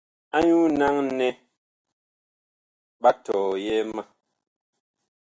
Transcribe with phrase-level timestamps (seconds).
[0.35, 1.27] Anyuu naŋ nɛ
[3.01, 4.03] ɓa tɔyɛɛ ma.